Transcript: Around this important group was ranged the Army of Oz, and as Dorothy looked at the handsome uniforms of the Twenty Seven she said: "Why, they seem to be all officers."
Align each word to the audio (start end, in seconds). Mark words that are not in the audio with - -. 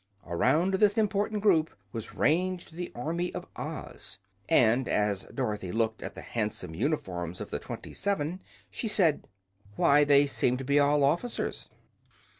Around 0.25 0.73
this 0.73 0.97
important 0.97 1.43
group 1.43 1.77
was 1.91 2.15
ranged 2.15 2.73
the 2.73 2.91
Army 2.95 3.31
of 3.35 3.45
Oz, 3.55 4.17
and 4.49 4.89
as 4.89 5.25
Dorothy 5.25 5.71
looked 5.71 6.01
at 6.01 6.15
the 6.15 6.21
handsome 6.23 6.73
uniforms 6.73 7.39
of 7.39 7.51
the 7.51 7.59
Twenty 7.59 7.93
Seven 7.93 8.41
she 8.71 8.87
said: 8.87 9.27
"Why, 9.75 10.03
they 10.03 10.25
seem 10.25 10.57
to 10.57 10.63
be 10.65 10.79
all 10.79 11.03
officers." 11.03 11.69